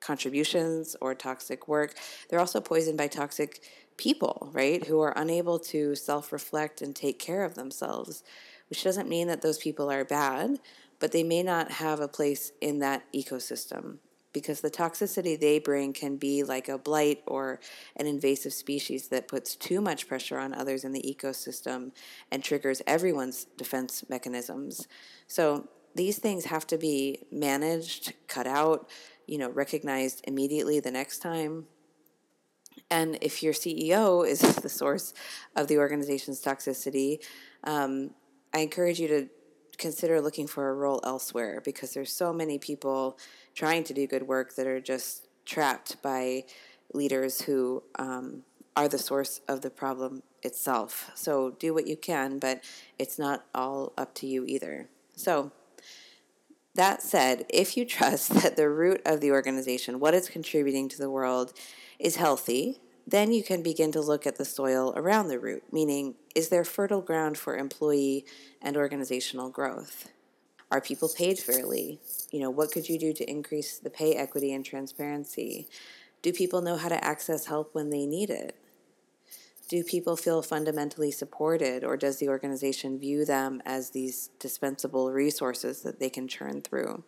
[0.00, 1.94] contributions or toxic work.
[2.28, 3.60] They're also poisoned by toxic
[3.98, 8.22] people, right, who are unable to self reflect and take care of themselves
[8.70, 10.60] which doesn't mean that those people are bad,
[11.00, 13.98] but they may not have a place in that ecosystem
[14.32, 17.58] because the toxicity they bring can be like a blight or
[17.96, 21.90] an invasive species that puts too much pressure on others in the ecosystem
[22.30, 24.86] and triggers everyone's defense mechanisms.
[25.26, 28.88] So these things have to be managed, cut out,
[29.26, 31.66] you know, recognized immediately the next time.
[32.90, 35.14] And if your CEO is the source
[35.56, 37.22] of the organization's toxicity,
[37.64, 38.10] um,
[38.52, 39.28] I encourage you to
[39.78, 43.18] consider looking for a role elsewhere because there's so many people
[43.54, 46.44] trying to do good work that are just trapped by
[46.92, 48.42] leaders who um,
[48.76, 51.10] are the source of the problem itself.
[51.14, 52.62] So do what you can, but
[52.98, 54.88] it's not all up to you either.
[55.16, 55.52] So,
[56.74, 60.98] that said, if you trust that the root of the organization, what it's contributing to
[60.98, 61.52] the world,
[61.98, 66.14] is healthy, then you can begin to look at the soil around the root, meaning,
[66.34, 68.24] is there fertile ground for employee
[68.62, 70.08] and organizational growth?
[70.70, 71.98] Are people paid fairly?
[72.30, 75.66] You know, what could you do to increase the pay equity and transparency?
[76.22, 78.54] Do people know how to access help when they need it?
[79.70, 85.82] Do people feel fundamentally supported, or does the organization view them as these dispensable resources
[85.82, 87.04] that they can churn through?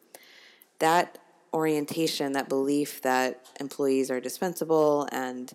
[0.79, 1.18] That
[1.53, 5.53] orientation, that belief that employees are dispensable and,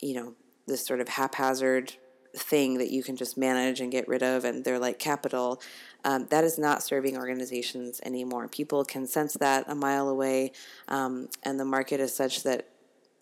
[0.00, 0.34] you know,
[0.66, 1.92] this sort of haphazard
[2.34, 5.60] thing that you can just manage and get rid of, and they're like capital.
[6.02, 8.48] Um, that is not serving organizations anymore.
[8.48, 10.52] People can sense that a mile away,
[10.88, 12.70] um, and the market is such that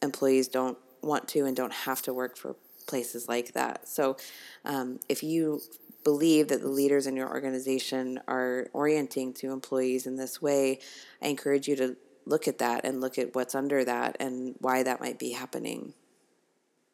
[0.00, 2.54] employees don't want to and don't have to work for
[2.86, 3.88] places like that.
[3.88, 4.16] So,
[4.64, 5.60] um, if you
[6.04, 10.78] believe that the leaders in your organization are orienting to employees in this way,
[11.20, 14.82] I encourage you to look at that and look at what's under that and why
[14.82, 15.94] that might be happening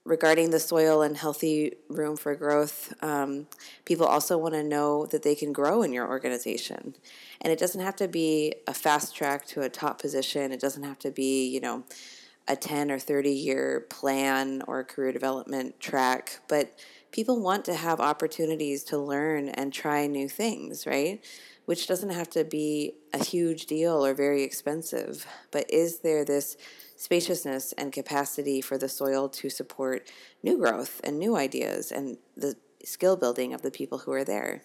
[0.05, 3.47] regarding the soil and healthy room for growth, um,
[3.85, 6.97] people also want to know that they can grow in your organization.
[7.41, 10.53] And it doesn't have to be a fast track to a top position.
[10.53, 11.85] It doesn't have to be, you know,
[12.49, 16.79] a 10 or 30 year plan or career development track, but
[17.13, 21.25] people want to have opportunities to learn and try new things, right?
[21.67, 25.27] Which doesn't have to be a huge deal or very expensive.
[25.51, 26.57] But is there this
[26.97, 30.09] spaciousness and capacity for the soil to support
[30.43, 34.63] new growth and new ideas and the skill building of the people who are there.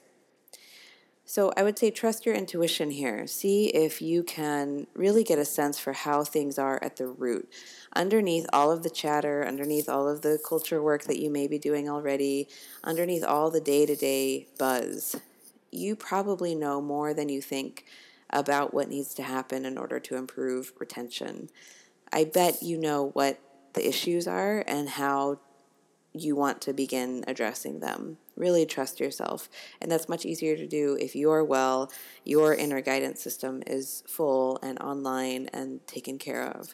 [1.30, 3.28] So I would say trust your intuition here.
[3.28, 7.50] See if you can really get a sense for how things are at the root.
[7.94, 11.60] Underneath all of the chatter, underneath all of the culture work that you may be
[11.60, 12.48] doing already,
[12.82, 15.18] underneath all the day to day buzz,
[15.70, 17.84] you probably know more than you think
[18.30, 21.50] about what needs to happen in order to improve retention.
[22.14, 23.38] I bet you know what
[23.74, 25.40] the issues are and how
[26.20, 28.18] you want to begin addressing them.
[28.36, 29.50] Really trust yourself.
[29.82, 31.92] And that's much easier to do if you're well,
[32.24, 36.74] your inner guidance system is full and online and taken care of.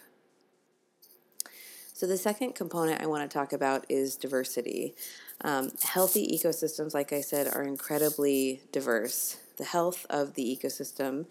[1.95, 4.95] So, the second component I want to talk about is diversity.
[5.41, 9.37] Um, healthy ecosystems, like I said, are incredibly diverse.
[9.57, 11.27] The health of the ecosystem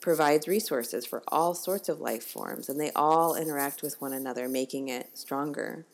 [0.00, 4.48] provides resources for all sorts of life forms, and they all interact with one another,
[4.48, 5.84] making it stronger.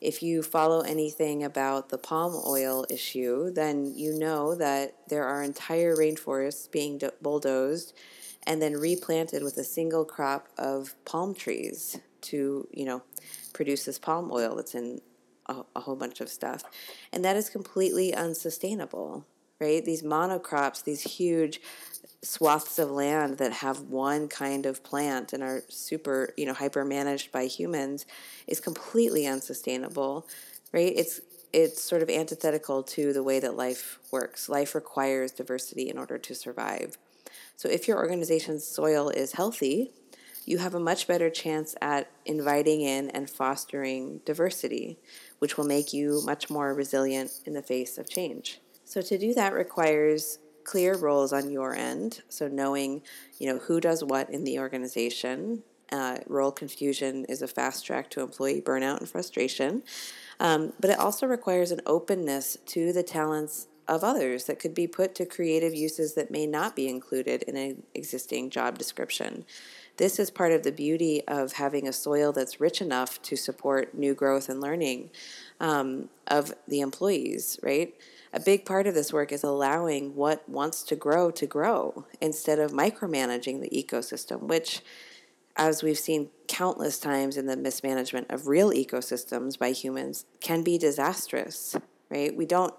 [0.00, 5.42] If you follow anything about the palm oil issue, then you know that there are
[5.42, 7.94] entire rainforests being bulldozed
[8.46, 13.02] and then replanted with a single crop of palm trees to, you know,
[13.52, 15.00] produce this palm oil that's in
[15.46, 16.62] a, a whole bunch of stuff.
[17.12, 19.26] And that is completely unsustainable,
[19.60, 19.84] right?
[19.84, 21.60] These monocrops, these huge
[22.22, 26.84] swaths of land that have one kind of plant and are super, you know, hyper
[26.84, 28.06] managed by humans
[28.46, 30.26] is completely unsustainable,
[30.72, 30.92] right?
[30.96, 34.50] It's it's sort of antithetical to the way that life works.
[34.50, 36.98] Life requires diversity in order to survive.
[37.56, 39.92] So if your organization's soil is healthy,
[40.44, 44.98] you have a much better chance at inviting in and fostering diversity,
[45.38, 48.60] which will make you much more resilient in the face of change.
[48.88, 52.22] So to do that requires clear roles on your end.
[52.30, 53.02] So knowing,
[53.38, 55.62] you know, who does what in the organization.
[55.92, 59.82] Uh, role confusion is a fast track to employee burnout and frustration.
[60.40, 64.86] Um, but it also requires an openness to the talents of others that could be
[64.86, 69.44] put to creative uses that may not be included in an existing job description.
[69.98, 73.94] This is part of the beauty of having a soil that's rich enough to support
[73.94, 75.10] new growth and learning
[75.60, 77.94] um, of the employees, right?
[78.32, 82.58] A big part of this work is allowing what wants to grow to grow instead
[82.58, 84.82] of micromanaging the ecosystem, which,
[85.56, 90.78] as we've seen countless times in the mismanagement of real ecosystems by humans, can be
[90.78, 91.76] disastrous.
[92.10, 92.34] Right?
[92.34, 92.74] We don't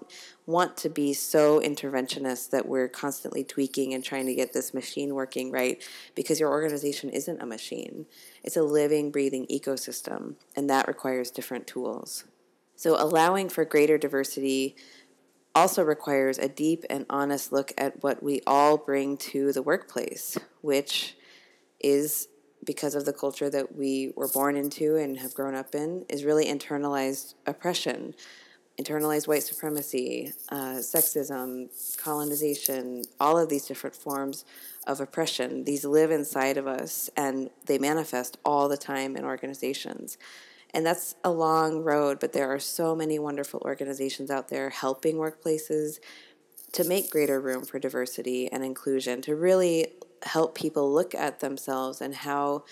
[0.46, 5.14] want to be so interventionist that we're constantly tweaking and trying to get this machine
[5.14, 5.80] working right
[6.16, 8.06] because your organization isn't a machine.
[8.42, 12.24] It's a living, breathing ecosystem, and that requires different tools.
[12.80, 14.74] So, allowing for greater diversity
[15.54, 20.38] also requires a deep and honest look at what we all bring to the workplace,
[20.60, 21.16] which
[21.80, 22.28] is
[22.64, 26.24] because of the culture that we were born into and have grown up in, is
[26.24, 28.14] really internalized oppression,
[28.78, 34.44] internalized white supremacy, uh, sexism, colonization, all of these different forms
[34.86, 35.64] of oppression.
[35.64, 40.18] These live inside of us and they manifest all the time in organizations.
[40.72, 45.16] And that's a long road, but there are so many wonderful organizations out there helping
[45.16, 45.98] workplaces
[46.72, 49.88] to make greater room for diversity and inclusion, to really
[50.22, 52.64] help people look at themselves and how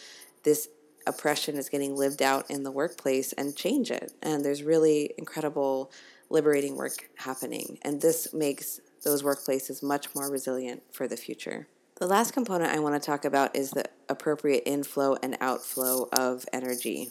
[0.44, 0.68] this
[1.06, 4.12] oppression is getting lived out in the workplace and change it.
[4.22, 5.90] And there's really incredible
[6.30, 7.78] liberating work happening.
[7.82, 11.66] And this makes those workplaces much more resilient for the future.
[11.96, 16.44] The last component I want to talk about is the appropriate inflow and outflow of
[16.52, 17.10] energy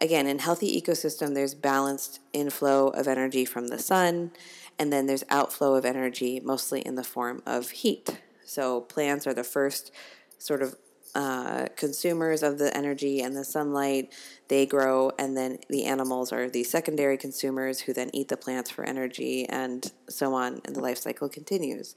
[0.00, 4.32] again, in healthy ecosystem, there's balanced inflow of energy from the sun,
[4.78, 8.20] and then there's outflow of energy, mostly in the form of heat.
[8.44, 9.92] So plants are the first
[10.38, 10.76] sort of
[11.14, 14.12] uh, consumers of the energy and the sunlight.
[14.48, 18.70] They grow, and then the animals are the secondary consumers who then eat the plants
[18.70, 21.94] for energy, and so on, and the life cycle continues.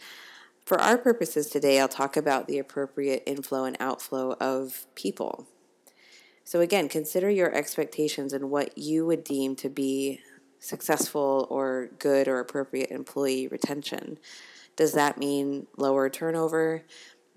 [0.65, 5.47] For our purposes today, I'll talk about the appropriate inflow and outflow of people.
[6.45, 10.19] So, again, consider your expectations and what you would deem to be
[10.59, 14.17] successful or good or appropriate employee retention.
[14.75, 16.83] Does that mean lower turnover?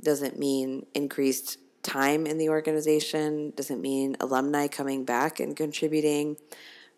[0.01, 3.53] Does it mean increased time in the organization?
[3.57, 6.37] Does it mean alumni coming back and contributing?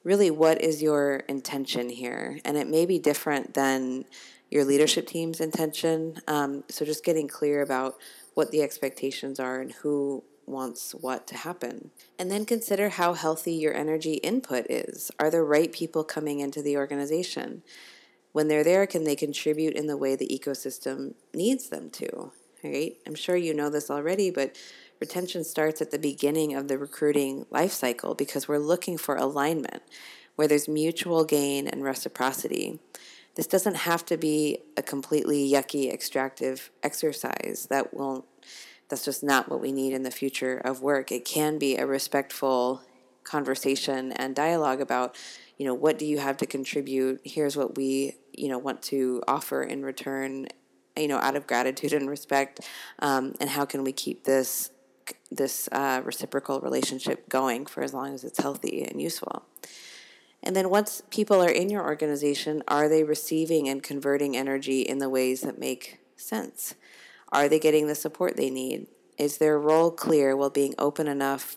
[0.05, 2.41] Really, what is your intention here?
[2.45, 4.05] And it may be different than
[4.51, 6.17] your leadership team's intention.
[6.27, 7.97] Um, so, just getting clear about
[8.35, 11.91] what the expectations are and who wants what to happen.
[12.19, 15.11] And then consider how healthy your energy input is.
[15.19, 17.63] Are the right people coming into the organization?
[18.33, 22.33] When they're there, can they contribute in the way the ecosystem needs them to?
[22.63, 22.97] Right?
[23.07, 24.57] I'm sure you know this already, but
[25.01, 29.83] retention starts at the beginning of the recruiting life cycle because we're looking for alignment
[30.39, 32.79] where there's mutual gain and reciprocity.
[33.35, 38.25] This doesn't have to be a completely yucky extractive exercise that won't
[38.89, 41.13] that's just not what we need in the future of work.
[41.13, 42.83] It can be a respectful
[43.25, 45.17] conversation and dialogue about,
[45.59, 47.21] you know, what do you have to contribute?
[47.25, 50.49] Here's what we, you know, want to offer in return,
[50.97, 52.61] you know, out of gratitude and respect,
[53.01, 54.71] um, and how can we keep this
[55.31, 59.43] this uh, reciprocal relationship going for as long as it's healthy and useful.
[60.43, 64.99] And then once people are in your organization, are they receiving and converting energy in
[64.99, 66.75] the ways that make sense?
[67.31, 68.87] Are they getting the support they need?
[69.19, 71.57] Is their role clear while being open enough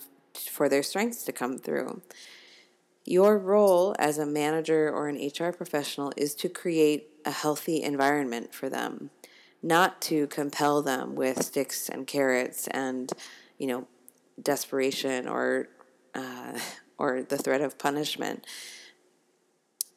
[0.49, 2.01] for their strengths to come through?
[3.05, 8.53] Your role as a manager or an HR professional is to create a healthy environment
[8.53, 9.09] for them,
[9.63, 13.11] not to compel them with sticks and carrots and,
[13.57, 13.87] you know,
[14.41, 15.69] desperation or
[16.13, 16.57] uh,
[16.97, 18.45] or the threat of punishment.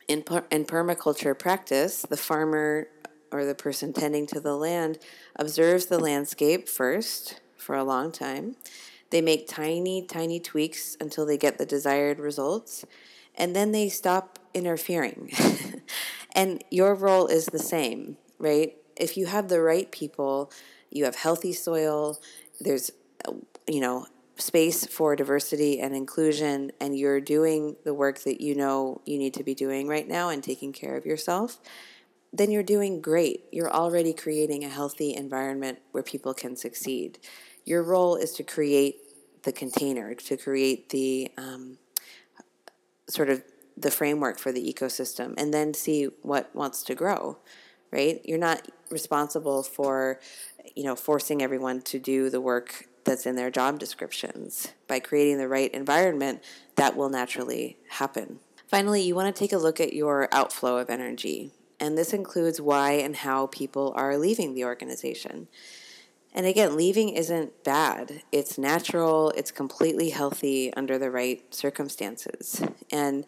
[0.09, 2.89] In, in permaculture practice, the farmer
[3.35, 4.97] or the person tending to the land
[5.35, 8.55] observes the landscape first for a long time.
[9.11, 12.85] They make tiny, tiny tweaks until they get the desired results,
[13.35, 15.32] and then they stop interfering.
[16.32, 18.76] and your role is the same, right?
[18.97, 20.53] If you have the right people,
[20.91, 22.20] you have healthy soil,
[22.61, 22.93] there's,
[23.66, 24.07] you know,
[24.37, 29.35] space for diversity and inclusion, and you're doing the work that you know you need
[29.35, 31.59] to be doing right now and taking care of yourself
[32.35, 33.45] then you're doing great.
[33.53, 37.18] You're already creating a healthy environment where people can succeed.
[37.64, 38.97] Your role is to create
[39.45, 41.78] the container, to create the um,
[43.09, 43.45] sort of
[43.76, 47.39] the framework for the ecosystem, and then see what wants to grow.
[47.93, 48.20] Right?
[48.24, 50.18] You're not responsible for,
[50.74, 54.72] you know, forcing everyone to do the work that's in their job descriptions.
[54.89, 56.43] By creating the right environment,
[56.74, 58.41] that will naturally happen.
[58.66, 62.61] Finally, you want to take a look at your outflow of energy and this includes
[62.61, 65.49] why and how people are leaving the organization.
[66.35, 68.22] And again, leaving isn't bad.
[68.33, 72.61] It's natural, it's completely healthy under the right circumstances.
[72.91, 73.25] And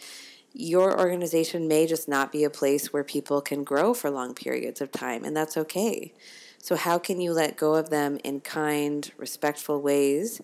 [0.52, 4.80] your organization may just not be a place where people can grow for long periods
[4.80, 6.14] of time, and that's okay.
[6.58, 10.40] So, how can you let go of them in kind, respectful ways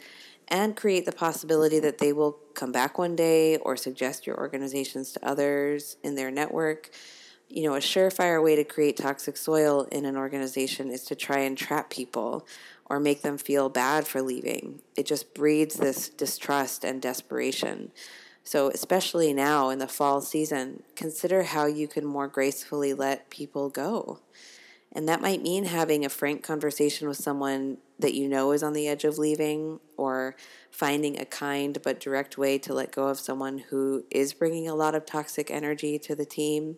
[0.48, 5.12] and create the possibility that they will come back one day or suggest your organizations
[5.12, 6.90] to others in their network?
[7.52, 11.40] You know, a surefire way to create toxic soil in an organization is to try
[11.40, 12.46] and trap people
[12.86, 14.80] or make them feel bad for leaving.
[14.96, 17.92] It just breeds this distrust and desperation.
[18.42, 23.68] So, especially now in the fall season, consider how you can more gracefully let people
[23.68, 24.20] go.
[24.94, 28.72] And that might mean having a frank conversation with someone that you know is on
[28.72, 30.36] the edge of leaving, or
[30.70, 34.74] finding a kind but direct way to let go of someone who is bringing a
[34.74, 36.76] lot of toxic energy to the team.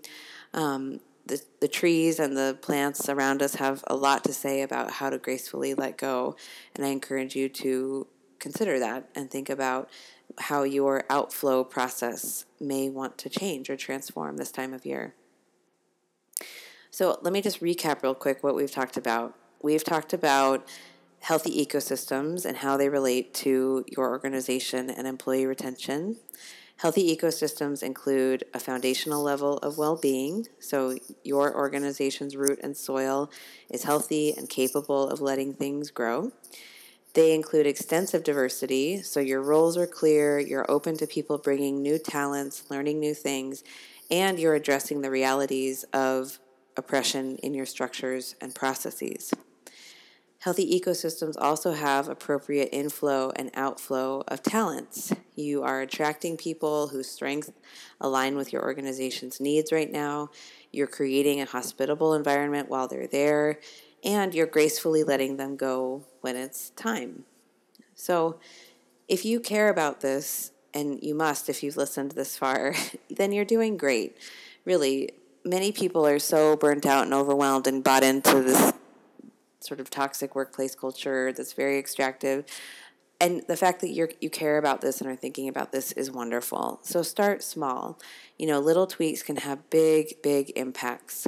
[0.54, 4.92] Um, the, the trees and the plants around us have a lot to say about
[4.92, 6.36] how to gracefully let go.
[6.74, 8.06] And I encourage you to
[8.38, 9.90] consider that and think about
[10.38, 15.14] how your outflow process may want to change or transform this time of year.
[16.90, 19.34] So, let me just recap real quick what we've talked about.
[19.62, 20.68] We've talked about
[21.20, 26.16] healthy ecosystems and how they relate to your organization and employee retention.
[26.84, 33.30] Healthy ecosystems include a foundational level of well being, so your organization's root and soil
[33.70, 36.30] is healthy and capable of letting things grow.
[37.14, 41.98] They include extensive diversity, so your roles are clear, you're open to people bringing new
[41.98, 43.64] talents, learning new things,
[44.10, 46.38] and you're addressing the realities of
[46.76, 49.32] oppression in your structures and processes.
[50.44, 55.10] Healthy ecosystems also have appropriate inflow and outflow of talents.
[55.34, 57.50] You are attracting people whose strengths
[57.98, 60.28] align with your organization's needs right now.
[60.70, 63.58] You're creating a hospitable environment while they're there,
[64.04, 67.24] and you're gracefully letting them go when it's time.
[67.94, 68.38] So,
[69.08, 72.74] if you care about this, and you must if you've listened this far,
[73.08, 74.18] then you're doing great.
[74.66, 75.08] Really,
[75.42, 78.74] many people are so burnt out and overwhelmed and bought into this
[79.64, 82.44] sort of toxic workplace culture that's very extractive.
[83.20, 86.10] And the fact that you you care about this and are thinking about this is
[86.10, 86.80] wonderful.
[86.82, 87.98] So start small.
[88.38, 91.26] You know, little tweaks can have big, big impacts.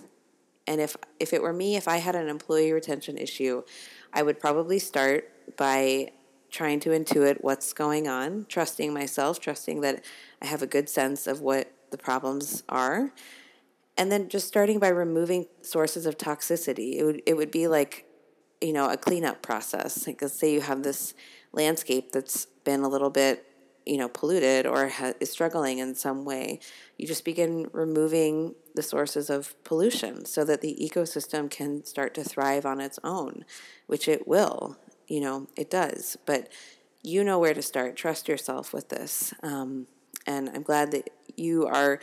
[0.66, 3.62] And if if it were me, if I had an employee retention issue,
[4.12, 6.12] I would probably start by
[6.50, 10.04] trying to intuit what's going on, trusting myself, trusting that
[10.40, 13.12] I have a good sense of what the problems are.
[13.98, 16.96] And then just starting by removing sources of toxicity.
[16.96, 18.05] It would it would be like
[18.60, 20.06] you know, a cleanup process.
[20.06, 21.14] Like, let's say you have this
[21.52, 23.44] landscape that's been a little bit,
[23.84, 26.60] you know, polluted or ha- is struggling in some way.
[26.96, 32.24] You just begin removing the sources of pollution so that the ecosystem can start to
[32.24, 33.44] thrive on its own,
[33.86, 34.76] which it will.
[35.06, 36.16] You know, it does.
[36.26, 36.48] But
[37.02, 37.96] you know where to start.
[37.96, 39.32] Trust yourself with this.
[39.42, 39.86] Um,
[40.26, 42.00] and I'm glad that you are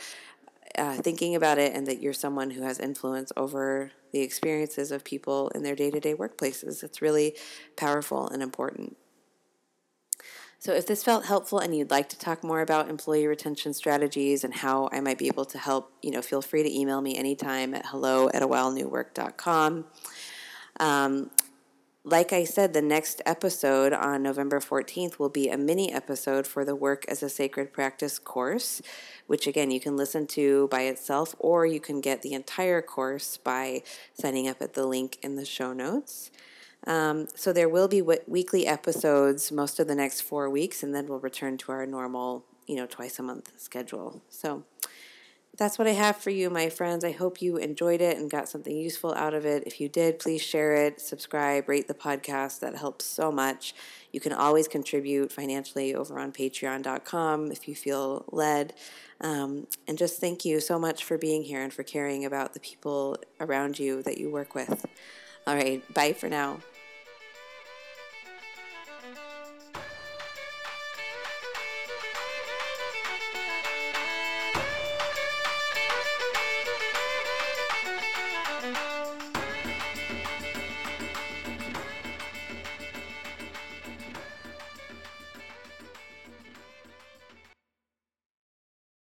[0.78, 5.04] uh, thinking about it and that you're someone who has influence over the experiences of
[5.04, 6.84] people in their day to day workplaces.
[6.84, 7.34] It's really
[7.76, 8.96] powerful and important.
[10.60, 14.44] So, if this felt helpful and you'd like to talk more about employee retention strategies
[14.44, 17.16] and how I might be able to help, you know, feel free to email me
[17.16, 19.84] anytime at hello at a wildnewwork.com.
[20.80, 21.30] Um,
[22.04, 26.62] like I said, the next episode on November 14th will be a mini episode for
[26.62, 28.82] the Work as a Sacred Practice course,
[29.26, 33.38] which again you can listen to by itself or you can get the entire course
[33.38, 33.82] by
[34.12, 36.30] signing up at the link in the show notes.
[36.86, 40.94] Um, so there will be w- weekly episodes most of the next four weeks, and
[40.94, 44.20] then we'll return to our normal, you know, twice a month schedule.
[44.28, 44.64] So
[45.56, 47.04] that's what I have for you, my friends.
[47.04, 49.64] I hope you enjoyed it and got something useful out of it.
[49.66, 52.60] If you did, please share it, subscribe, rate the podcast.
[52.60, 53.74] That helps so much.
[54.12, 58.74] You can always contribute financially over on patreon.com if you feel led.
[59.20, 62.60] Um, and just thank you so much for being here and for caring about the
[62.60, 64.84] people around you that you work with.
[65.46, 66.60] All right, bye for now.